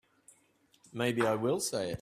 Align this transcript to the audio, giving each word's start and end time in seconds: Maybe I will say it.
Maybe 0.93 1.21
I 1.25 1.35
will 1.35 1.59
say 1.59 1.83
it. 1.83 1.89